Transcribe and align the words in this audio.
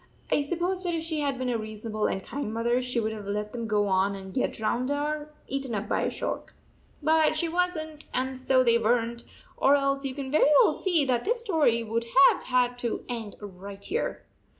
I 0.31 0.41
suppose 0.41 0.83
that 0.83 0.95
if 0.95 1.03
she 1.03 1.19
had 1.19 1.37
been 1.37 1.51
a 1.51 1.59
reason 1.59 1.91
able 1.91 2.07
and 2.07 2.23
kind 2.23 2.51
mother 2.51 2.81
she 2.81 2.99
would 2.99 3.11
have 3.11 3.27
let 3.27 3.51
them 3.51 3.67
go 3.67 3.85
on 3.85 4.15
and 4.15 4.33
get 4.33 4.53
drowned 4.53 4.89
or 4.89 5.29
eaten 5.47 5.75
up 5.75 5.87
by 5.87 6.01
a 6.01 6.09
shark. 6.09 6.55
But 7.03 7.37
she 7.37 7.47
was 7.47 7.77
n 7.77 7.99
t, 7.99 8.07
and 8.11 8.35
so 8.39 8.63
they 8.63 8.79
were 8.79 8.97
n 8.97 9.17
t, 9.17 9.25
or 9.57 9.75
else 9.75 10.03
you 10.03 10.15
can 10.15 10.31
very 10.31 10.49
well 10.63 10.73
see 10.73 11.05
that 11.05 11.23
this 11.23 11.41
story 11.41 11.83
would 11.83 12.07
have 12.31 12.41
had 12.45 12.79
to 12.79 13.05
end 13.09 13.35
right 13.39 13.85
here. 13.85 14.23